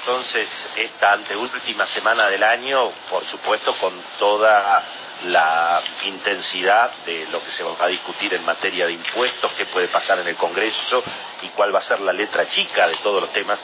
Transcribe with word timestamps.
entonces 0.00 0.48
esta 0.76 1.12
anteúltima 1.12 1.86
semana 1.86 2.28
del 2.28 2.42
año, 2.42 2.90
por 3.10 3.24
supuesto 3.26 3.74
con 3.74 3.92
toda 4.18 4.82
la 5.26 5.82
intensidad 6.06 6.90
de 7.04 7.26
lo 7.26 7.44
que 7.44 7.50
se 7.50 7.62
va 7.62 7.74
a 7.78 7.86
discutir 7.86 8.32
en 8.32 8.44
materia 8.44 8.86
de 8.86 8.92
impuestos, 8.92 9.52
qué 9.52 9.66
puede 9.66 9.88
pasar 9.88 10.18
en 10.20 10.28
el 10.28 10.36
Congreso 10.36 11.02
y 11.42 11.48
cuál 11.48 11.74
va 11.74 11.80
a 11.80 11.82
ser 11.82 12.00
la 12.00 12.14
letra 12.14 12.48
chica 12.48 12.88
de 12.88 12.96
todos 12.96 13.20
los 13.20 13.32
temas 13.32 13.62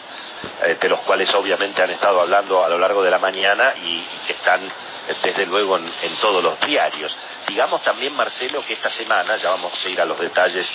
eh, 0.62 0.77
de 0.79 0.88
los 0.91 1.01
cuales 1.01 1.33
obviamente 1.35 1.83
han 1.83 1.91
estado 1.91 2.21
hablando 2.21 2.62
a 2.62 2.68
lo 2.68 2.79
largo 2.79 3.03
de 3.03 3.11
la 3.11 3.18
mañana 3.18 3.75
y, 3.82 4.05
que 4.27 4.34
están 4.34 4.62
eh, 4.62 5.16
desde 5.23 5.46
luego 5.46 5.79
en, 5.79 5.91
en, 6.03 6.16
todos 6.16 6.45
los 6.45 6.61
diarios. 6.61 7.16
Digamos 7.48 7.82
también, 7.82 8.14
Marcelo, 8.14 8.62
que 8.66 8.75
esta 8.75 8.91
semana, 8.91 9.39
ya 9.39 9.48
vamos 9.50 9.73
a 9.82 9.89
ir 9.89 9.98
a 9.98 10.05
los 10.05 10.18
detalles 10.21 10.71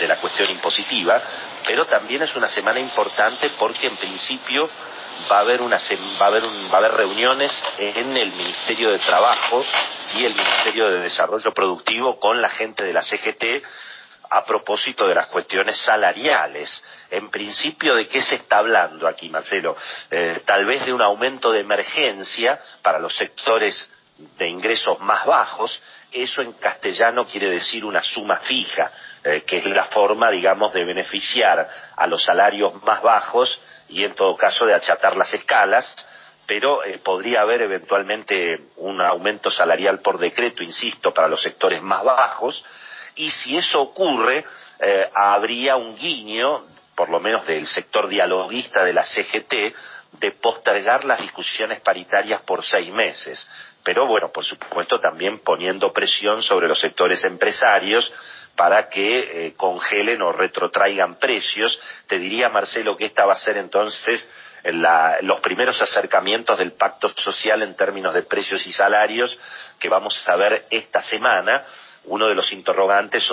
de 0.00 0.08
la 0.08 0.16
cuestión 0.16 0.50
impositiva, 0.50 1.22
pero 1.64 1.86
también 1.86 2.22
es 2.22 2.34
una 2.34 2.48
semana 2.48 2.80
importante 2.80 3.50
porque 3.50 3.86
en 3.86 3.96
principio 3.96 4.68
va 5.30 5.38
a 5.38 5.40
haber 5.40 5.62
una 5.62 5.78
va 6.20 6.26
a 6.26 6.28
haber 6.28 6.44
va 6.44 6.74
a 6.74 6.76
haber 6.78 6.92
reuniones 6.92 7.52
en 7.78 8.16
el 8.16 8.32
Ministerio 8.32 8.90
de 8.90 8.98
Trabajo 8.98 9.64
y 10.14 10.24
el 10.24 10.34
Ministerio 10.34 10.90
de 10.90 11.00
Desarrollo 11.00 11.52
Productivo 11.52 12.18
con 12.18 12.40
la 12.40 12.48
gente 12.48 12.84
de 12.84 12.92
la 12.92 13.02
CGT 13.02 13.64
a 14.30 14.44
propósito 14.44 15.06
de 15.06 15.14
las 15.14 15.26
cuestiones 15.26 15.76
salariales. 15.78 16.82
En 17.10 17.30
principio, 17.30 17.94
¿de 17.94 18.08
qué 18.08 18.20
se 18.20 18.36
está 18.36 18.58
hablando 18.58 19.06
aquí, 19.06 19.28
Marcelo? 19.30 19.76
Eh, 20.10 20.42
tal 20.44 20.64
vez 20.64 20.84
de 20.84 20.92
un 20.92 21.02
aumento 21.02 21.52
de 21.52 21.60
emergencia 21.60 22.60
para 22.82 22.98
los 22.98 23.14
sectores 23.16 23.90
de 24.38 24.48
ingresos 24.48 24.98
más 25.00 25.24
bajos. 25.26 25.80
Eso 26.10 26.42
en 26.42 26.52
castellano 26.54 27.26
quiere 27.26 27.48
decir 27.50 27.84
una 27.84 28.02
suma 28.02 28.38
fija, 28.40 28.90
eh, 29.26 29.42
que 29.46 29.56
es 29.56 29.64
la 29.64 29.86
forma, 29.86 30.30
digamos, 30.30 30.74
de 30.74 30.84
beneficiar 30.84 31.66
a 31.96 32.06
los 32.06 32.22
salarios 32.22 32.82
más 32.82 33.00
bajos 33.00 33.58
y 33.88 34.04
en 34.04 34.14
todo 34.14 34.36
caso 34.36 34.66
de 34.66 34.74
achatar 34.74 35.16
las 35.16 35.32
escalas, 35.32 36.06
pero 36.46 36.84
eh, 36.84 36.98
podría 36.98 37.40
haber 37.40 37.62
eventualmente 37.62 38.66
un 38.76 39.00
aumento 39.00 39.50
salarial 39.50 40.00
por 40.00 40.18
decreto, 40.18 40.62
insisto, 40.62 41.14
para 41.14 41.28
los 41.28 41.40
sectores 41.40 41.80
más 41.80 42.04
bajos, 42.04 42.62
y 43.16 43.30
si 43.30 43.56
eso 43.56 43.80
ocurre, 43.80 44.44
eh, 44.78 45.10
habría 45.14 45.76
un 45.76 45.96
guiño, 45.96 46.66
por 46.94 47.08
lo 47.08 47.18
menos 47.18 47.46
del 47.46 47.66
sector 47.66 48.08
dialoguista 48.08 48.84
de 48.84 48.92
la 48.92 49.06
CGT, 49.06 49.74
de 50.20 50.30
postergar 50.32 51.04
las 51.04 51.20
discusiones 51.20 51.80
paritarias 51.80 52.42
por 52.42 52.62
seis 52.62 52.92
meses. 52.92 53.48
Pero 53.82 54.06
bueno, 54.06 54.30
por 54.32 54.44
supuesto 54.44 55.00
también 55.00 55.40
poniendo 55.40 55.92
presión 55.92 56.42
sobre 56.42 56.68
los 56.68 56.80
sectores 56.80 57.24
empresarios 57.24 58.12
para 58.56 58.88
que 58.88 59.46
eh, 59.46 59.54
congelen 59.56 60.22
o 60.22 60.32
retrotraigan 60.32 61.16
precios. 61.16 61.80
Te 62.06 62.18
diría, 62.18 62.48
Marcelo, 62.48 62.96
que 62.96 63.06
esta 63.06 63.26
va 63.26 63.32
a 63.32 63.36
ser 63.36 63.56
entonces 63.56 64.28
los 65.20 65.40
primeros 65.40 65.82
acercamientos 65.82 66.58
del 66.58 66.72
pacto 66.72 67.10
social 67.10 67.60
en 67.62 67.76
términos 67.76 68.14
de 68.14 68.22
precios 68.22 68.66
y 68.66 68.72
salarios 68.72 69.38
que 69.78 69.90
vamos 69.90 70.26
a 70.26 70.36
ver 70.36 70.66
esta 70.70 71.02
semana. 71.02 71.66
Uno 72.04 72.28
de 72.28 72.34
los 72.34 72.50
interrogantes 72.52 73.28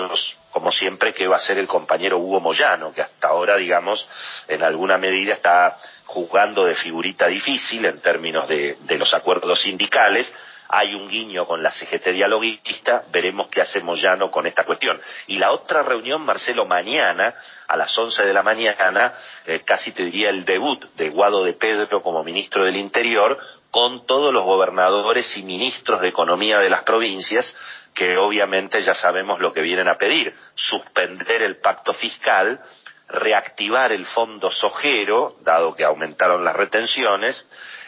como 0.50 0.70
siempre, 0.72 1.14
que 1.14 1.26
va 1.26 1.36
a 1.36 1.40
ser 1.40 1.58
el 1.58 1.66
compañero 1.66 2.18
Hugo 2.18 2.40
Moyano, 2.40 2.92
que 2.92 3.02
hasta 3.02 3.28
ahora, 3.28 3.56
digamos, 3.56 4.06
en 4.48 4.62
alguna 4.62 4.98
medida 4.98 5.34
está 5.34 5.78
jugando 6.04 6.64
de 6.64 6.74
figurita 6.74 7.26
difícil 7.28 7.84
en 7.86 8.00
términos 8.00 8.46
de 8.48 8.98
los 8.98 9.14
acuerdos 9.14 9.62
sindicales 9.62 10.30
hay 10.68 10.94
un 10.94 11.08
guiño 11.08 11.46
con 11.46 11.62
la 11.62 11.70
CGT 11.70 12.08
dialoguista, 12.12 13.04
veremos 13.10 13.48
qué 13.48 13.60
hace 13.60 13.80
Moyano 13.80 14.30
con 14.30 14.46
esta 14.46 14.64
cuestión. 14.64 15.00
Y 15.26 15.38
la 15.38 15.52
otra 15.52 15.82
reunión, 15.82 16.22
Marcelo, 16.22 16.66
mañana, 16.66 17.34
a 17.68 17.76
las 17.76 17.96
11 17.96 18.24
de 18.24 18.32
la 18.32 18.42
mañana, 18.42 19.14
eh, 19.46 19.60
casi 19.64 19.92
te 19.92 20.04
diría 20.04 20.30
el 20.30 20.44
debut 20.44 20.84
de 20.96 21.10
Guado 21.10 21.44
de 21.44 21.52
Pedro 21.54 22.02
como 22.02 22.24
ministro 22.24 22.64
del 22.64 22.76
Interior, 22.76 23.38
con 23.70 24.06
todos 24.06 24.32
los 24.32 24.44
gobernadores 24.44 25.36
y 25.36 25.42
ministros 25.42 26.00
de 26.00 26.08
Economía 26.08 26.58
de 26.58 26.68
las 26.68 26.82
provincias, 26.82 27.56
que 27.94 28.16
obviamente 28.16 28.82
ya 28.82 28.94
sabemos 28.94 29.40
lo 29.40 29.52
que 29.52 29.62
vienen 29.62 29.88
a 29.88 29.96
pedir, 29.96 30.34
suspender 30.54 31.42
el 31.42 31.58
pacto 31.60 31.92
fiscal, 31.92 32.60
reactivar 33.08 33.92
el 33.92 34.06
fondo 34.06 34.50
sojero, 34.50 35.36
dado 35.40 35.74
que 35.74 35.84
aumentaron 35.84 36.44
las 36.44 36.56
retenciones, 36.56 37.46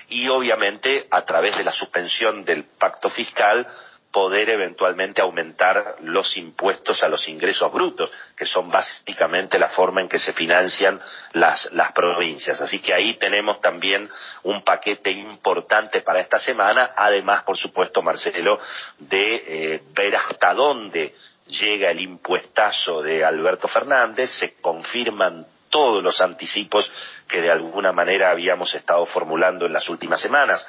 y 0.09 0.29
obviamente 0.29 1.07
a 1.11 1.23
través 1.23 1.57
de 1.57 1.65
la 1.65 1.73
suspensión 1.73 2.45
del 2.45 2.65
pacto 2.65 3.11
fiscal 3.11 3.67
poder 4.15 4.49
eventualmente 4.49 5.21
aumentar 5.21 5.97
los 6.03 6.37
impuestos 6.37 7.03
a 7.03 7.09
los 7.09 7.29
ingresos 7.29 7.73
brutos, 7.73 8.09
que 8.37 8.47
son 8.47 8.71
básicamente 8.71 9.59
la 9.59 9.71
forma 9.71 10.03
en 10.03 10.09
que 10.09 10.21
se 10.21 10.33
financian 10.33 11.01
las, 11.33 11.69
las 11.73 11.91
provincias. 11.91 12.61
Así 12.61 12.79
que 12.79 12.95
ahí 12.95 13.19
tenemos 13.19 13.61
también 13.61 14.09
un 14.45 14.63
paquete 14.63 15.11
importante 15.11 16.03
para 16.03 16.21
esta 16.21 16.39
semana, 16.39 16.93
además, 16.95 17.43
por 17.43 17.59
supuesto, 17.59 18.03
Marcelo, 18.03 18.61
de 18.99 19.35
eh, 19.35 19.83
ver 19.93 20.15
hasta 20.15 20.55
dónde 20.55 21.17
llega 21.49 21.91
el 21.91 21.99
impuestazo 21.99 23.03
de 23.03 23.25
Alberto 23.25 23.67
Fernández, 23.67 24.31
se 24.31 24.55
confirman 24.61 25.45
todos 25.71 26.05
los 26.05 26.21
anticipos 26.21 26.89
que 27.29 27.41
de 27.41 27.51
alguna 27.51 27.93
manera 27.93 28.31
habíamos 28.31 28.75
estado 28.75 29.07
formulando 29.07 29.67
en 29.67 29.73
las 29.73 29.89
últimas 29.89 30.21
semanas 30.21 30.67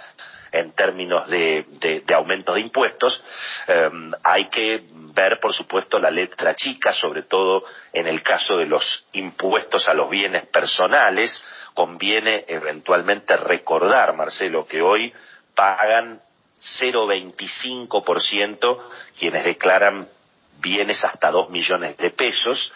en 0.52 0.72
términos 0.72 1.30
de, 1.30 1.66
de, 1.70 2.04
aumento 2.14 2.54
de 2.54 2.62
impuestos, 2.62 3.22
em, 3.68 4.12
hay 4.24 4.46
que 4.46 4.86
ver, 5.14 5.40
por 5.40 5.54
supuesto, 5.54 6.00
la 6.00 6.12
letra 6.12 6.56
chica, 6.56 6.94
sobre 6.94 7.24
todo 7.24 7.66
en 7.92 8.08
el 8.08 8.24
caso 8.24 8.56
de 8.58 8.66
los 8.66 9.06
impuestos 9.12 9.90
a 9.90 9.94
los 9.94 10.10
bienes 10.10 10.46
personales. 10.48 11.44
Conviene 11.74 12.46
eventualmente 12.48 13.36
recordar, 13.36 14.16
Marcelo, 14.16 14.66
que 14.66 14.82
hoy 14.82 15.14
pagan 15.54 16.22
0,25% 16.80 18.82
quienes 19.18 19.44
declaran 19.44 20.08
bienes 20.60 21.04
hasta 21.04 21.32
dos 21.32 21.50
millones 21.50 21.98
de 21.98 22.12
pesos, 22.12 22.72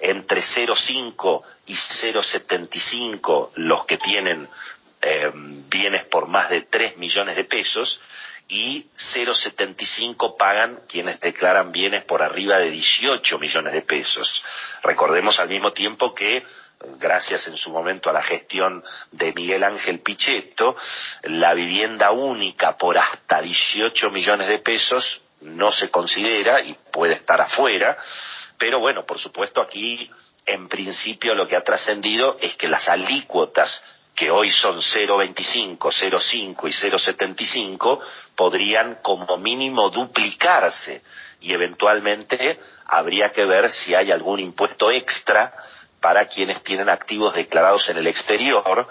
entre 0.00 0.40
0,5 0.40 1.42
y 1.66 1.74
0,75 1.74 3.50
los 3.54 3.84
que 3.84 3.98
tienen 3.98 4.48
eh, 5.02 5.30
bienes 5.34 6.04
por 6.04 6.26
más 6.26 6.50
de 6.50 6.62
3 6.62 6.96
millones 6.96 7.36
de 7.36 7.44
pesos 7.44 8.00
y 8.48 8.88
0,75 9.14 10.36
pagan 10.36 10.80
quienes 10.88 11.20
declaran 11.20 11.70
bienes 11.70 12.02
por 12.04 12.22
arriba 12.22 12.58
de 12.58 12.70
18 12.70 13.38
millones 13.38 13.72
de 13.72 13.82
pesos. 13.82 14.44
Recordemos 14.82 15.38
al 15.38 15.48
mismo 15.48 15.72
tiempo 15.72 16.14
que 16.14 16.44
gracias 16.98 17.46
en 17.46 17.56
su 17.56 17.70
momento 17.70 18.10
a 18.10 18.12
la 18.12 18.22
gestión 18.22 18.82
de 19.12 19.32
Miguel 19.32 19.62
Ángel 19.64 20.00
Pichetto, 20.00 20.76
la 21.24 21.54
vivienda 21.54 22.10
única 22.10 22.76
por 22.76 22.98
hasta 22.98 23.40
18 23.40 24.10
millones 24.10 24.48
de 24.48 24.58
pesos 24.58 25.22
no 25.42 25.72
se 25.72 25.90
considera 25.90 26.60
y 26.60 26.76
puede 26.92 27.14
estar 27.14 27.40
afuera, 27.40 27.98
pero 28.60 28.78
bueno, 28.78 29.06
por 29.06 29.18
supuesto 29.18 29.62
aquí 29.62 30.10
en 30.44 30.68
principio 30.68 31.34
lo 31.34 31.48
que 31.48 31.56
ha 31.56 31.64
trascendido 31.64 32.36
es 32.38 32.56
que 32.56 32.68
las 32.68 32.86
alícuotas 32.90 33.82
que 34.14 34.30
hoy 34.30 34.50
son 34.50 34.80
0,25, 34.80 35.78
0,5 35.78 36.68
y 36.68 36.90
0,75 36.90 38.00
podrían 38.36 38.98
como 39.00 39.38
mínimo 39.38 39.88
duplicarse. 39.88 41.02
Y 41.40 41.54
eventualmente 41.54 42.60
habría 42.84 43.32
que 43.32 43.46
ver 43.46 43.70
si 43.70 43.94
hay 43.94 44.12
algún 44.12 44.40
impuesto 44.40 44.90
extra 44.90 45.54
para 46.02 46.26
quienes 46.26 46.62
tienen 46.62 46.90
activos 46.90 47.32
declarados 47.32 47.88
en 47.88 47.96
el 47.96 48.08
exterior, 48.08 48.88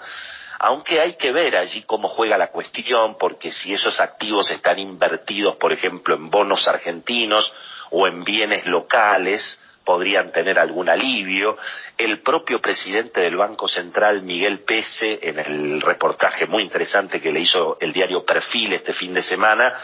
aunque 0.58 1.00
hay 1.00 1.14
que 1.14 1.30
ver 1.30 1.56
allí 1.56 1.82
cómo 1.82 2.08
juega 2.08 2.36
la 2.36 2.48
cuestión, 2.48 3.16
porque 3.18 3.52
si 3.52 3.72
esos 3.72 4.00
activos 4.00 4.50
están 4.50 4.80
invertidos, 4.80 5.54
por 5.56 5.72
ejemplo, 5.72 6.16
en 6.16 6.28
bonos 6.28 6.66
argentinos 6.66 7.54
o 7.90 8.06
en 8.06 8.24
bienes 8.24 8.66
locales 8.66 9.60
podrían 9.84 10.30
tener 10.30 10.58
algún 10.58 10.88
alivio. 10.88 11.56
El 11.98 12.20
propio 12.20 12.60
presidente 12.60 13.20
del 13.20 13.36
Banco 13.36 13.68
Central, 13.68 14.22
Miguel 14.22 14.60
Pese, 14.60 15.18
en 15.22 15.38
el 15.38 15.80
reportaje 15.80 16.46
muy 16.46 16.62
interesante 16.62 17.20
que 17.20 17.32
le 17.32 17.40
hizo 17.40 17.76
el 17.80 17.92
diario 17.92 18.24
Perfil 18.24 18.72
este 18.74 18.92
fin 18.92 19.14
de 19.14 19.22
semana, 19.22 19.74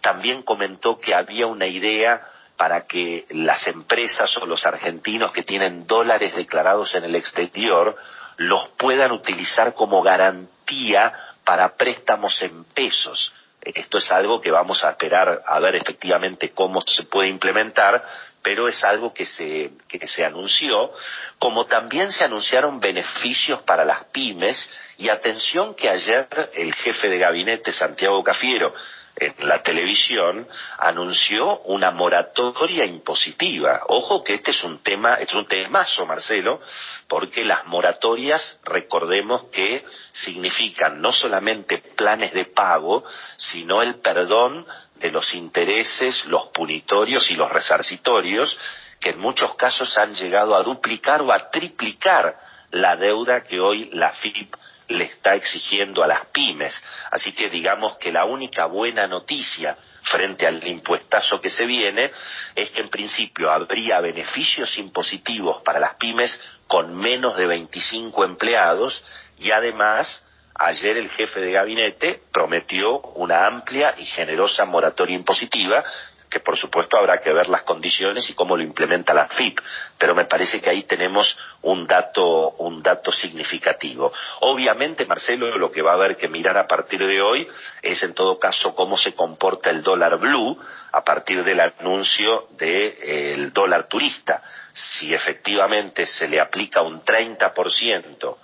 también 0.00 0.42
comentó 0.42 0.98
que 0.98 1.14
había 1.14 1.46
una 1.46 1.66
idea 1.66 2.26
para 2.56 2.86
que 2.86 3.26
las 3.30 3.66
empresas 3.66 4.36
o 4.36 4.46
los 4.46 4.66
argentinos 4.66 5.32
que 5.32 5.42
tienen 5.42 5.86
dólares 5.86 6.34
declarados 6.34 6.94
en 6.94 7.04
el 7.04 7.14
exterior 7.14 7.96
los 8.36 8.68
puedan 8.78 9.12
utilizar 9.12 9.74
como 9.74 10.02
garantía 10.02 11.12
para 11.44 11.76
préstamos 11.76 12.40
en 12.42 12.64
pesos. 12.64 13.32
Esto 13.62 13.98
es 13.98 14.10
algo 14.10 14.40
que 14.40 14.50
vamos 14.50 14.84
a 14.84 14.90
esperar 14.90 15.42
a 15.46 15.60
ver 15.60 15.76
efectivamente 15.76 16.50
cómo 16.50 16.80
se 16.80 17.02
puede 17.02 17.28
implementar, 17.28 18.02
pero 18.42 18.68
es 18.68 18.82
algo 18.84 19.12
que 19.12 19.26
se, 19.26 19.72
que 19.86 20.06
se 20.06 20.24
anunció, 20.24 20.92
como 21.38 21.66
también 21.66 22.10
se 22.10 22.24
anunciaron 22.24 22.80
beneficios 22.80 23.60
para 23.62 23.84
las 23.84 24.04
pymes, 24.06 24.70
y 24.96 25.10
atención 25.10 25.74
que 25.74 25.90
ayer 25.90 26.26
el 26.54 26.74
jefe 26.74 27.10
de 27.10 27.18
gabinete, 27.18 27.72
Santiago 27.72 28.24
Cafiero, 28.24 28.74
en 29.20 29.34
la 29.46 29.62
televisión, 29.62 30.48
anunció 30.78 31.60
una 31.60 31.90
moratoria 31.90 32.86
impositiva. 32.86 33.82
Ojo 33.88 34.24
que 34.24 34.34
este 34.34 34.50
es 34.50 34.64
un 34.64 34.82
tema, 34.82 35.14
es 35.14 35.32
un 35.34 35.46
temazo, 35.46 36.06
Marcelo, 36.06 36.60
porque 37.06 37.44
las 37.44 37.66
moratorias, 37.66 38.58
recordemos 38.64 39.44
que 39.52 39.84
significan 40.12 41.02
no 41.02 41.12
solamente 41.12 41.78
planes 41.78 42.32
de 42.32 42.46
pago, 42.46 43.04
sino 43.36 43.82
el 43.82 43.96
perdón 43.96 44.66
de 44.96 45.10
los 45.10 45.34
intereses, 45.34 46.24
los 46.24 46.48
punitorios 46.48 47.30
y 47.30 47.34
los 47.34 47.50
resarcitorios, 47.50 48.58
que 48.98 49.10
en 49.10 49.20
muchos 49.20 49.54
casos 49.54 49.96
han 49.98 50.14
llegado 50.14 50.54
a 50.54 50.62
duplicar 50.62 51.20
o 51.22 51.32
a 51.32 51.50
triplicar 51.50 52.38
la 52.70 52.96
deuda 52.96 53.44
que 53.44 53.60
hoy 53.60 53.90
la 53.92 54.12
FIP 54.14 54.54
le 54.90 55.04
está 55.04 55.34
exigiendo 55.34 56.02
a 56.02 56.06
las 56.06 56.26
pymes. 56.26 56.82
Así 57.10 57.32
que 57.32 57.48
digamos 57.48 57.96
que 57.96 58.12
la 58.12 58.24
única 58.24 58.66
buena 58.66 59.06
noticia 59.06 59.76
frente 60.02 60.46
al 60.46 60.66
impuestazo 60.66 61.40
que 61.40 61.50
se 61.50 61.66
viene 61.66 62.10
es 62.54 62.70
que 62.70 62.80
en 62.80 62.88
principio 62.88 63.50
habría 63.50 64.00
beneficios 64.00 64.76
impositivos 64.78 65.62
para 65.62 65.78
las 65.78 65.94
pymes 65.94 66.40
con 66.66 66.94
menos 66.96 67.36
de 67.36 67.46
25 67.46 68.24
empleados 68.24 69.04
y 69.38 69.50
además 69.50 70.24
ayer 70.54 70.96
el 70.96 71.10
jefe 71.10 71.40
de 71.40 71.52
gabinete 71.52 72.22
prometió 72.32 73.00
una 73.00 73.46
amplia 73.46 73.94
y 73.98 74.04
generosa 74.04 74.64
moratoria 74.64 75.16
impositiva 75.16 75.84
que 76.30 76.40
por 76.40 76.56
supuesto 76.56 76.96
habrá 76.96 77.20
que 77.20 77.32
ver 77.32 77.48
las 77.48 77.64
condiciones 77.64 78.30
y 78.30 78.34
cómo 78.34 78.56
lo 78.56 78.62
implementa 78.62 79.12
la 79.12 79.26
FIP, 79.26 79.58
pero 79.98 80.14
me 80.14 80.26
parece 80.26 80.60
que 80.60 80.70
ahí 80.70 80.84
tenemos 80.84 81.36
un 81.62 81.88
dato, 81.88 82.50
un 82.50 82.82
dato 82.82 83.10
significativo. 83.10 84.12
Obviamente, 84.40 85.04
Marcelo, 85.06 85.58
lo 85.58 85.72
que 85.72 85.82
va 85.82 85.90
a 85.90 85.94
haber 85.94 86.16
que 86.16 86.28
mirar 86.28 86.56
a 86.56 86.68
partir 86.68 87.04
de 87.04 87.20
hoy 87.20 87.48
es 87.82 88.00
en 88.04 88.14
todo 88.14 88.38
caso 88.38 88.76
cómo 88.76 88.96
se 88.96 89.12
comporta 89.14 89.70
el 89.70 89.82
dólar 89.82 90.18
blue 90.18 90.56
a 90.92 91.02
partir 91.02 91.42
del 91.42 91.60
anuncio 91.60 92.46
del 92.50 92.96
de, 92.96 93.50
dólar 93.52 93.88
turista. 93.88 94.40
Si 94.72 95.12
efectivamente 95.12 96.06
se 96.06 96.28
le 96.28 96.40
aplica 96.40 96.80
un 96.82 97.04
30% 97.04 98.36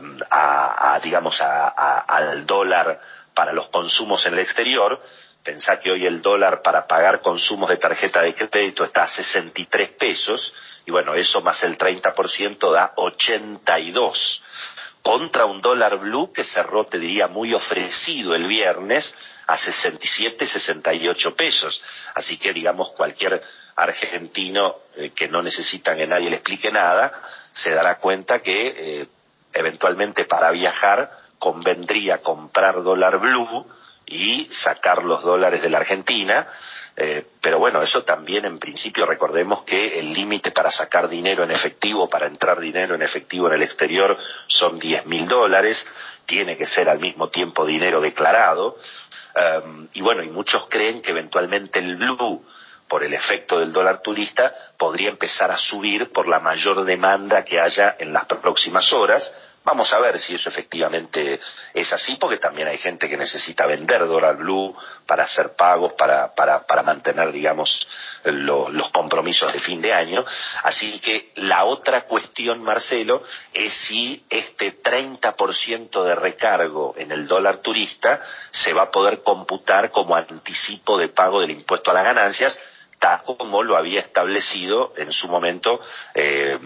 mm, 0.00 0.16
a, 0.30 0.94
a 0.94 1.00
digamos, 1.00 1.38
al 1.42 2.46
dólar 2.46 3.00
para 3.34 3.52
los 3.52 3.68
consumos 3.68 4.24
en 4.24 4.32
el 4.32 4.38
exterior, 4.38 4.98
Pensá 5.44 5.78
que 5.78 5.90
hoy 5.90 6.06
el 6.06 6.22
dólar 6.22 6.62
para 6.62 6.86
pagar 6.86 7.20
consumos 7.20 7.68
de 7.68 7.76
tarjeta 7.76 8.22
de 8.22 8.34
crédito 8.34 8.82
está 8.82 9.02
a 9.02 9.08
63 9.08 9.90
pesos 9.90 10.54
y 10.86 10.90
bueno, 10.90 11.14
eso 11.14 11.42
más 11.42 11.62
el 11.62 11.76
30% 11.76 12.72
da 12.72 12.94
82 12.96 14.42
contra 15.02 15.44
un 15.44 15.60
dólar 15.60 15.98
blue 15.98 16.32
que 16.32 16.44
cerró, 16.44 16.86
te 16.86 16.98
diría, 16.98 17.28
muy 17.28 17.52
ofrecido 17.52 18.34
el 18.34 18.46
viernes 18.46 19.14
a 19.46 19.58
67, 19.58 20.46
68 20.46 21.36
pesos. 21.36 21.82
Así 22.14 22.38
que, 22.38 22.54
digamos, 22.54 22.90
cualquier 22.92 23.42
argentino 23.76 24.76
eh, 24.96 25.10
que 25.10 25.28
no 25.28 25.42
necesita 25.42 25.94
que 25.94 26.06
nadie 26.06 26.30
le 26.30 26.36
explique 26.36 26.70
nada, 26.70 27.12
se 27.52 27.70
dará 27.70 27.98
cuenta 27.98 28.40
que 28.40 28.74
eh, 29.02 29.08
eventualmente 29.52 30.24
para 30.24 30.50
viajar 30.52 31.10
convendría 31.38 32.22
comprar 32.22 32.82
dólar 32.82 33.18
blue 33.18 33.66
y 34.06 34.46
sacar 34.50 35.04
los 35.04 35.22
dólares 35.22 35.62
de 35.62 35.70
la 35.70 35.78
Argentina. 35.78 36.48
Eh, 36.96 37.26
pero 37.40 37.58
bueno, 37.58 37.82
eso 37.82 38.04
también 38.04 38.44
en 38.44 38.58
principio 38.58 39.04
recordemos 39.04 39.64
que 39.64 39.98
el 39.98 40.12
límite 40.12 40.52
para 40.52 40.70
sacar 40.70 41.08
dinero 41.08 41.42
en 41.42 41.50
efectivo, 41.50 42.08
para 42.08 42.28
entrar 42.28 42.60
dinero 42.60 42.94
en 42.94 43.02
efectivo 43.02 43.48
en 43.48 43.54
el 43.54 43.62
exterior 43.62 44.16
son 44.46 44.78
10 44.78 45.06
mil 45.06 45.26
dólares, 45.26 45.84
tiene 46.26 46.56
que 46.56 46.66
ser 46.66 46.88
al 46.88 47.00
mismo 47.00 47.30
tiempo 47.30 47.66
dinero 47.66 48.00
declarado. 48.00 48.76
Um, 49.34 49.88
y 49.92 50.00
bueno, 50.02 50.22
y 50.22 50.28
muchos 50.28 50.66
creen 50.68 51.02
que 51.02 51.10
eventualmente 51.10 51.80
el 51.80 51.96
blue, 51.96 52.44
por 52.86 53.02
el 53.02 53.12
efecto 53.12 53.58
del 53.58 53.72
dólar 53.72 54.00
turista, 54.00 54.54
podría 54.78 55.08
empezar 55.08 55.50
a 55.50 55.58
subir 55.58 56.12
por 56.12 56.28
la 56.28 56.38
mayor 56.38 56.84
demanda 56.84 57.44
que 57.44 57.58
haya 57.58 57.96
en 57.98 58.12
las 58.12 58.26
próximas 58.26 58.92
horas, 58.92 59.34
Vamos 59.64 59.90
a 59.94 59.98
ver 59.98 60.18
si 60.18 60.34
eso 60.34 60.50
efectivamente 60.50 61.40
es 61.72 61.90
así, 61.90 62.16
porque 62.16 62.36
también 62.36 62.68
hay 62.68 62.76
gente 62.76 63.08
que 63.08 63.16
necesita 63.16 63.64
vender 63.64 64.06
dólar 64.06 64.36
blue 64.36 64.76
para 65.06 65.24
hacer 65.24 65.56
pagos, 65.56 65.94
para, 65.94 66.34
para, 66.34 66.66
para 66.66 66.82
mantener, 66.82 67.32
digamos, 67.32 67.88
los 68.24 68.90
compromisos 68.90 69.50
de 69.54 69.60
fin 69.60 69.80
de 69.80 69.94
año. 69.94 70.22
Así 70.64 71.00
que 71.00 71.32
la 71.36 71.64
otra 71.64 72.02
cuestión, 72.02 72.62
Marcelo, 72.62 73.22
es 73.54 73.72
si 73.72 74.22
este 74.28 74.82
30% 74.82 76.04
de 76.04 76.14
recargo 76.14 76.94
en 76.98 77.10
el 77.10 77.26
dólar 77.26 77.58
turista 77.58 78.20
se 78.50 78.74
va 78.74 78.82
a 78.82 78.90
poder 78.90 79.22
computar 79.22 79.90
como 79.90 80.14
anticipo 80.14 80.98
de 80.98 81.08
pago 81.08 81.40
del 81.40 81.52
impuesto 81.52 81.90
a 81.90 81.94
las 81.94 82.04
ganancias, 82.04 82.58
como 83.36 83.62
lo 83.62 83.76
había 83.76 84.00
establecido 84.00 84.94
en 84.96 85.12
su 85.12 85.28
momento 85.28 85.80
eh, 86.14 86.58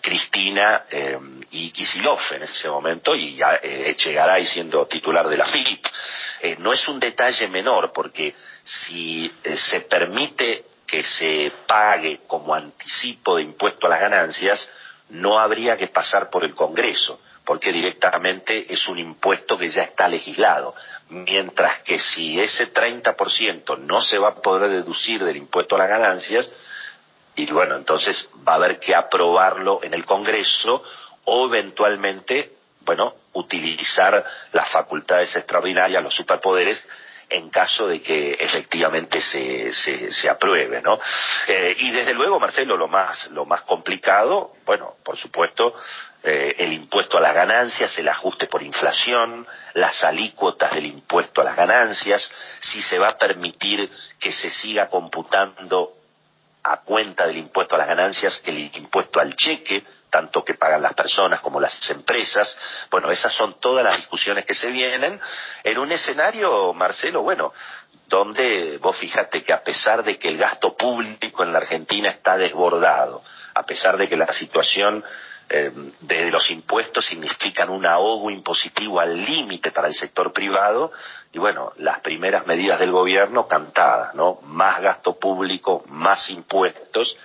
Cristina 0.00 0.84
eh, 0.90 1.18
y 1.50 1.70
Kisilov 1.70 2.20
en 2.32 2.44
ese 2.44 2.68
momento 2.68 3.14
y 3.14 3.40
eh, 3.40 3.90
Echegaray 3.90 4.46
siendo 4.46 4.86
titular 4.86 5.28
de 5.28 5.36
la 5.36 5.46
FIP. 5.46 5.86
no 6.58 6.72
es 6.72 6.88
un 6.88 6.98
detalle 6.98 7.48
menor 7.48 7.92
porque 7.92 8.34
si 8.62 9.30
se 9.54 9.80
permite 9.82 10.64
que 10.86 11.04
se 11.04 11.52
pague 11.66 12.20
como 12.26 12.54
anticipo 12.54 13.36
de 13.36 13.42
impuesto 13.42 13.86
a 13.86 13.90
las 13.90 14.00
ganancias, 14.00 14.68
no 15.10 15.38
habría 15.38 15.76
que 15.76 15.88
pasar 15.88 16.30
por 16.30 16.44
el 16.44 16.54
Congreso 16.54 17.20
porque 17.44 17.72
directamente 17.72 18.72
es 18.72 18.86
un 18.88 18.98
impuesto 18.98 19.58
que 19.58 19.68
ya 19.68 19.82
está 19.82 20.08
legislado. 20.08 20.74
Mientras 21.08 21.80
que 21.80 21.98
si 21.98 22.40
ese 22.40 22.72
30% 22.72 23.78
no 23.78 24.00
se 24.00 24.18
va 24.18 24.28
a 24.28 24.34
poder 24.36 24.70
deducir 24.70 25.24
del 25.24 25.36
impuesto 25.36 25.74
a 25.74 25.80
las 25.80 25.88
ganancias, 25.88 26.50
y 27.34 27.50
bueno, 27.50 27.76
entonces 27.76 28.28
va 28.46 28.52
a 28.52 28.56
haber 28.56 28.78
que 28.78 28.94
aprobarlo 28.94 29.80
en 29.82 29.94
el 29.94 30.04
Congreso 30.04 30.82
o 31.24 31.46
eventualmente, 31.46 32.52
bueno, 32.80 33.14
utilizar 33.32 34.24
las 34.52 34.70
facultades 34.70 35.34
extraordinarias, 35.34 36.02
los 36.02 36.14
superpoderes, 36.14 36.86
en 37.32 37.48
caso 37.48 37.88
de 37.88 38.00
que 38.02 38.34
efectivamente 38.38 39.20
se, 39.20 39.72
se, 39.72 40.28
apruebe, 40.28 40.82
¿no? 40.82 40.98
Eh, 41.46 41.74
y 41.78 41.90
desde 41.90 42.12
luego, 42.12 42.38
Marcelo, 42.38 42.76
lo 42.76 42.88
más, 42.88 43.28
lo 43.28 43.46
más 43.46 43.62
complicado, 43.62 44.52
bueno, 44.66 44.96
por 45.02 45.16
supuesto, 45.16 45.74
eh, 46.22 46.54
el 46.58 46.72
impuesto 46.72 47.16
a 47.16 47.20
las 47.20 47.34
ganancias, 47.34 47.98
el 47.98 48.08
ajuste 48.08 48.46
por 48.46 48.62
inflación, 48.62 49.46
las 49.74 50.04
alícuotas 50.04 50.72
del 50.72 50.86
impuesto 50.86 51.40
a 51.40 51.44
las 51.44 51.56
ganancias, 51.56 52.30
si 52.60 52.82
se 52.82 52.98
va 52.98 53.08
a 53.08 53.18
permitir 53.18 53.90
que 54.20 54.30
se 54.30 54.50
siga 54.50 54.88
computando 54.88 55.94
a 56.64 56.82
cuenta 56.82 57.26
del 57.26 57.38
impuesto 57.38 57.74
a 57.74 57.78
las 57.78 57.88
ganancias 57.88 58.40
el 58.44 58.58
impuesto 58.76 59.20
al 59.20 59.34
cheque, 59.34 59.82
tanto 60.12 60.44
que 60.44 60.54
pagan 60.54 60.82
las 60.82 60.92
personas 60.92 61.40
como 61.40 61.58
las 61.58 61.90
empresas. 61.90 62.56
Bueno, 62.90 63.10
esas 63.10 63.32
son 63.32 63.58
todas 63.58 63.82
las 63.82 63.96
discusiones 63.96 64.44
que 64.44 64.54
se 64.54 64.68
vienen 64.68 65.18
en 65.64 65.78
un 65.78 65.90
escenario, 65.90 66.74
Marcelo, 66.74 67.22
bueno, 67.22 67.54
donde 68.08 68.76
vos 68.76 68.94
fíjate 68.98 69.42
que 69.42 69.54
a 69.54 69.62
pesar 69.62 70.04
de 70.04 70.18
que 70.18 70.28
el 70.28 70.36
gasto 70.36 70.76
público 70.76 71.42
en 71.42 71.52
la 71.52 71.60
Argentina 71.60 72.10
está 72.10 72.36
desbordado, 72.36 73.24
a 73.54 73.62
pesar 73.64 73.96
de 73.96 74.06
que 74.06 74.18
la 74.18 74.30
situación 74.34 75.02
eh, 75.48 75.72
de 76.00 76.30
los 76.30 76.50
impuestos 76.50 77.06
significan 77.06 77.70
un 77.70 77.86
ahogo 77.86 78.30
impositivo 78.30 79.00
al 79.00 79.24
límite 79.24 79.70
para 79.70 79.88
el 79.88 79.94
sector 79.94 80.30
privado 80.34 80.92
y 81.32 81.38
bueno, 81.38 81.72
las 81.78 82.00
primeras 82.00 82.46
medidas 82.46 82.78
del 82.78 82.92
gobierno 82.92 83.48
cantadas, 83.48 84.14
¿no? 84.14 84.40
Más 84.42 84.82
gasto 84.82 85.18
público, 85.18 85.84
más 85.86 86.28
impuestos 86.28 87.16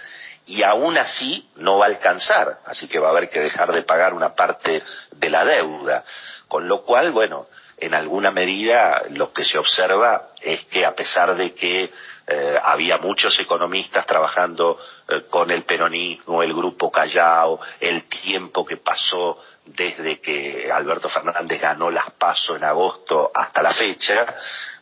y 0.48 0.64
aún 0.64 0.98
así 0.98 1.48
no 1.58 1.78
va 1.78 1.86
a 1.86 1.90
alcanzar, 1.90 2.60
así 2.66 2.88
que 2.88 3.00
va 3.00 3.10
a 3.10 3.12
haber 3.12 3.30
que 3.30 3.42
dejar 3.42 3.72
de 3.74 3.84
pagar 3.84 4.14
una 4.14 4.34
parte 4.34 4.82
de 5.12 5.30
la 5.30 5.44
deuda. 5.44 6.04
Con 6.48 6.68
lo 6.70 6.84
cual, 6.84 7.12
bueno, 7.12 7.48
en 7.78 7.94
alguna 7.94 8.32
medida 8.32 9.04
lo 9.10 9.32
que 9.34 9.44
se 9.44 9.58
observa 9.58 10.30
es 10.42 10.64
que 10.66 10.86
a 10.86 10.96
pesar 10.96 11.36
de 11.36 11.54
que 11.54 11.92
eh, 12.30 12.60
había 12.64 12.98
muchos 12.98 13.38
economistas 13.40 14.06
trabajando 14.06 14.80
eh, 15.08 15.26
con 15.30 15.52
el 15.52 15.64
peronismo, 15.64 16.42
el 16.42 16.54
grupo 16.54 16.92
Callao, 16.92 17.60
el 17.80 18.06
tiempo 18.10 18.66
que 18.66 18.78
pasó 18.78 19.44
desde 19.66 20.20
que 20.22 20.72
Alberto 20.72 21.10
Fernández 21.10 21.62
ganó 21.62 21.92
las 21.92 22.10
PASO 22.12 22.56
en 22.56 22.64
agosto 22.64 23.32
hasta 23.34 23.62
la 23.62 23.74
fecha, 23.74 24.36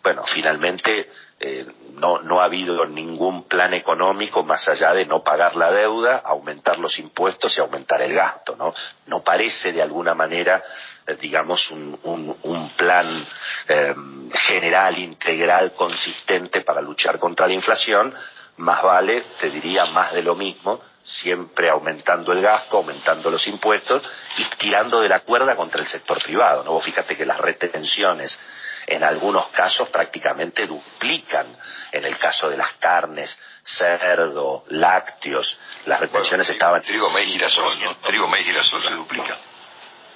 bueno, 0.03 0.24
finalmente 0.25 1.10
eh, 1.39 1.65
no, 1.94 2.22
no 2.22 2.39
ha 2.39 2.46
habido 2.46 2.86
ningún 2.86 3.44
plan 3.44 3.74
económico 3.74 4.44
más 4.44 4.68
allá 4.70 4.94
de 4.94 5.06
no 5.06 5.24
pagar 5.24 5.56
la 5.56 5.72
deuda, 5.72 6.22
aumentar 6.25 6.80
los 6.80 6.98
impuestos 7.00 7.58
y 7.58 7.62
aumentar 7.62 8.01
el 8.01 8.13
gasto, 8.13 8.56
¿no? 8.56 8.74
No 9.08 9.24
parece 9.24 9.72
de 9.72 9.82
alguna 9.82 10.13
manera 10.13 10.63
eh, 11.08 11.18
digamos, 11.22 11.70
un, 11.70 12.00
un, 12.04 12.70
plan 12.72 13.27
eh, 13.68 13.96
general, 14.34 14.98
integral, 14.98 15.74
consistente 15.74 16.62
para 16.62 16.82
luchar 16.82 17.20
contra 17.20 17.48
la 17.48 17.54
inflación, 17.54 18.12
más 18.58 18.82
vale, 18.82 19.24
te 19.39 19.51
diría, 19.51 19.86
más 19.86 20.13
de 20.13 20.24
lo 20.24 20.34
mismo, 20.34 20.82
siempre 21.05 21.69
aumentando 21.69 22.31
el 22.31 22.41
gasto, 22.41 22.77
aumentando 22.77 23.29
los 23.29 23.45
impuestos 23.47 24.03
y 24.38 24.45
tirando 24.57 25.01
de 25.01 25.09
la 25.09 25.19
cuerda 25.21 25.55
contra 25.55 25.81
el 25.81 25.88
sector 25.88 26.21
privado. 26.21 26.63
¿no? 26.63 26.71
Vos 26.71 26.85
fíjate 26.85 27.15
que 27.15 27.25
las 27.25 27.39
retenciones 27.39 28.39
en 28.88 29.03
algunos 29.03 29.47
casos 29.47 29.89
prácticamente 29.89 30.67
duplican. 30.67 31.47
En 31.91 32.05
el 32.05 32.17
caso 32.17 32.50
de 32.50 32.57
las 32.57 32.74
carnes, 32.74 33.39
cerdo, 33.63 34.65
lácteos, 34.69 35.57
las 35.85 36.00
retenciones 36.00 36.50
estaban... 36.50 36.81
Trigo, 36.81 37.09
maíz, 37.09 37.31
girasol, 37.31 37.83
¿no? 37.83 37.97
Trigo, 37.97 38.27
maíz, 38.27 38.45
girasol 38.45 38.83
se 38.83 38.91
duplica. 38.91 39.38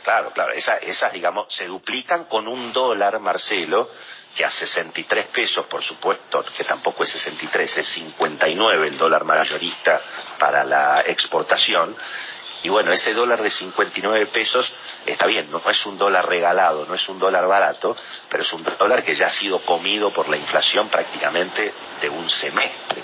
Claro, 0.03 0.31
claro, 0.31 0.53
esas, 0.53 0.81
esas, 0.84 1.12
digamos, 1.13 1.53
se 1.53 1.67
duplican 1.67 2.25
con 2.25 2.48
un 2.48 2.72
dólar, 2.74 3.19
Marcelo, 3.19 3.89
que 4.36 4.46
a 4.46 4.52
63 4.52 5.28
pesos, 5.28 5.66
por 5.66 5.84
supuesto, 5.84 6.44
que 6.56 6.64
tampoco 6.64 7.04
es 7.04 7.10
63, 7.10 7.78
es 7.78 7.86
59 7.88 8.88
el 8.88 8.98
dólar 8.98 9.24
mayorista 9.24 10.02
para 10.38 10.64
la 10.64 11.02
exportación. 11.02 11.96
Y 12.62 12.70
bueno, 12.70 12.92
ese 12.92 13.14
dólar 13.14 13.42
de 13.42 13.50
59 13.50 14.28
pesos 14.28 14.72
está 15.06 15.26
bien, 15.26 15.50
no 15.50 15.62
es 15.70 15.86
un 15.86 15.98
dólar 15.98 16.28
regalado, 16.28 16.86
no 16.86 16.94
es 16.94 17.08
un 17.08 17.18
dólar 17.18 17.48
barato, 17.48 17.96
pero 18.30 18.44
es 18.44 18.54
un 18.54 18.64
dólar 18.64 19.04
que 19.04 19.16
ya 19.16 19.28
ha 19.28 19.32
sido 19.32 19.60
comido 19.60 20.12
por 20.12 20.28
la 20.28 20.38
inflación 20.38 20.90
prácticamente 20.90 21.74
de 22.02 22.10
un 22.10 22.30
semestre. 22.30 23.02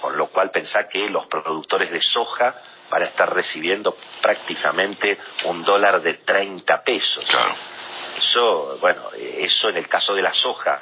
Con 0.00 0.16
lo 0.16 0.28
cual 0.28 0.50
pensá 0.50 0.88
que 0.88 1.08
los 1.10 1.26
productores 1.26 1.90
de 1.90 2.00
soja 2.00 2.54
van 2.90 3.02
a 3.02 3.06
estar 3.06 3.32
recibiendo 3.32 3.96
prácticamente 4.22 5.18
un 5.44 5.62
dólar 5.62 6.00
de 6.00 6.14
30 6.14 6.82
pesos. 6.82 7.24
Claro. 7.26 7.54
Eso, 8.16 8.78
bueno, 8.80 9.10
eso 9.16 9.68
en 9.68 9.76
el 9.76 9.88
caso 9.88 10.14
de 10.14 10.22
la 10.22 10.32
soja 10.32 10.80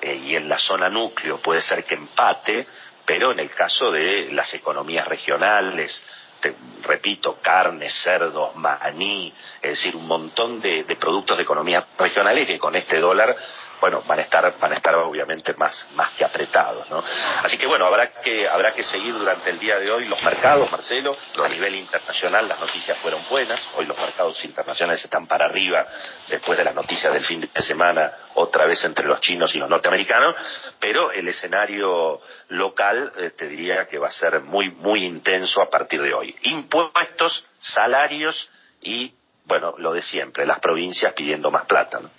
eh, 0.00 0.14
y 0.14 0.36
en 0.36 0.48
la 0.48 0.58
zona 0.58 0.88
núcleo 0.88 1.38
puede 1.38 1.60
ser 1.60 1.84
que 1.84 1.94
empate, 1.94 2.66
pero 3.04 3.32
en 3.32 3.40
el 3.40 3.50
caso 3.50 3.90
de 3.90 4.30
las 4.32 4.52
economías 4.54 5.06
regionales, 5.06 6.02
te, 6.40 6.54
repito, 6.82 7.38
carne, 7.40 7.88
cerdos, 7.88 8.54
maní, 8.56 9.32
es 9.62 9.70
decir, 9.70 9.96
un 9.96 10.06
montón 10.06 10.60
de, 10.60 10.84
de 10.84 10.96
productos 10.96 11.36
de 11.36 11.44
economías 11.44 11.84
regionales 11.98 12.46
que 12.46 12.58
con 12.58 12.76
este 12.76 12.98
dólar 12.98 13.36
bueno, 13.80 14.02
van 14.06 14.18
a 14.18 14.22
estar, 14.22 14.58
van 14.58 14.72
a 14.72 14.76
estar 14.76 14.94
obviamente 14.94 15.54
más, 15.54 15.86
más 15.94 16.10
que 16.12 16.24
apretados, 16.24 16.88
¿no? 16.90 17.02
Así 17.42 17.58
que 17.58 17.66
bueno, 17.66 17.86
habrá 17.86 18.12
que, 18.20 18.48
habrá 18.48 18.72
que 18.72 18.82
seguir 18.82 19.14
durante 19.14 19.50
el 19.50 19.58
día 19.58 19.78
de 19.78 19.90
hoy 19.90 20.06
los 20.06 20.22
mercados, 20.22 20.70
Marcelo, 20.70 21.16
a 21.42 21.48
nivel 21.48 21.74
internacional 21.74 22.48
las 22.48 22.60
noticias 22.60 22.98
fueron 22.98 23.22
buenas, 23.28 23.60
hoy 23.76 23.86
los 23.86 23.98
mercados 23.98 24.44
internacionales 24.44 25.04
están 25.04 25.26
para 25.26 25.46
arriba 25.46 25.86
después 26.28 26.58
de 26.58 26.64
las 26.64 26.74
noticias 26.74 27.12
del 27.12 27.24
fin 27.24 27.48
de 27.52 27.62
semana, 27.62 28.12
otra 28.34 28.66
vez 28.66 28.84
entre 28.84 29.06
los 29.06 29.20
chinos 29.20 29.54
y 29.54 29.58
los 29.58 29.68
norteamericanos, 29.68 30.34
pero 30.78 31.12
el 31.12 31.28
escenario 31.28 32.20
local 32.48 33.12
eh, 33.16 33.30
te 33.36 33.48
diría 33.48 33.86
que 33.86 33.98
va 33.98 34.08
a 34.08 34.12
ser 34.12 34.40
muy, 34.40 34.70
muy 34.70 35.04
intenso 35.04 35.62
a 35.62 35.70
partir 35.70 36.00
de 36.02 36.14
hoy. 36.14 36.34
Impuestos, 36.42 37.44
salarios 37.58 38.50
y, 38.80 39.14
bueno, 39.44 39.74
lo 39.78 39.92
de 39.92 40.02
siempre, 40.02 40.46
las 40.46 40.60
provincias 40.60 41.12
pidiendo 41.14 41.50
más 41.50 41.66
plata, 41.66 42.00
¿no? 42.00 42.10